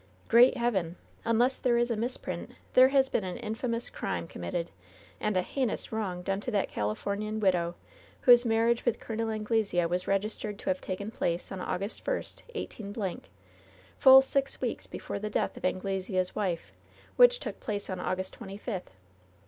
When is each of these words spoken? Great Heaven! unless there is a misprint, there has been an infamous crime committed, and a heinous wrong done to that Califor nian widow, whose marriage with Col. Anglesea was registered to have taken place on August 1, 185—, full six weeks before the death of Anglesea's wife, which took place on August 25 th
Great 0.27 0.57
Heaven! 0.57 0.95
unless 1.25 1.59
there 1.59 1.77
is 1.77 1.91
a 1.91 1.95
misprint, 1.95 2.53
there 2.73 2.87
has 2.87 3.07
been 3.07 3.23
an 3.23 3.37
infamous 3.37 3.87
crime 3.91 4.27
committed, 4.27 4.71
and 5.19 5.37
a 5.37 5.43
heinous 5.43 5.91
wrong 5.91 6.23
done 6.23 6.41
to 6.41 6.49
that 6.49 6.71
Califor 6.71 7.15
nian 7.15 7.39
widow, 7.39 7.75
whose 8.21 8.43
marriage 8.43 8.83
with 8.83 8.99
Col. 8.99 9.29
Anglesea 9.29 9.85
was 9.85 10.07
registered 10.07 10.57
to 10.57 10.71
have 10.71 10.81
taken 10.81 11.11
place 11.11 11.51
on 11.51 11.61
August 11.61 11.99
1, 12.07 12.15
185—, 12.15 13.29
full 13.99 14.23
six 14.23 14.59
weeks 14.59 14.87
before 14.87 15.19
the 15.19 15.29
death 15.29 15.55
of 15.55 15.63
Anglesea's 15.63 16.33
wife, 16.35 16.71
which 17.15 17.39
took 17.39 17.59
place 17.59 17.87
on 17.87 17.99
August 17.99 18.33
25 18.33 18.65
th 18.85 18.97